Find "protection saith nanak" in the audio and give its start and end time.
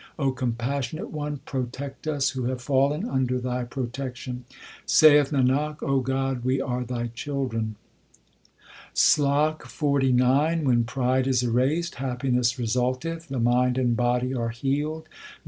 3.65-5.83